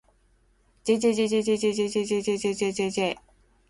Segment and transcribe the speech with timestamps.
[0.89, 3.09] jjjjjjjjjjjjjjjjj